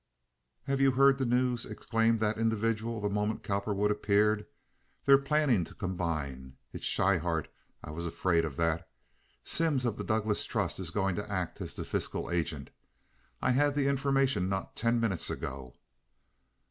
[0.63, 4.47] "Have you heard the news?" exclaimed that individual, the moment Cowperwood appeared.
[5.05, 6.57] "They're planning to combine.
[6.73, 7.49] It's Schryhart.
[7.83, 8.89] I was afraid of that.
[9.43, 12.71] Simms of the Douglas Trust is going to act as the fiscal agent.
[13.43, 15.75] I had the information not ten minutes ago."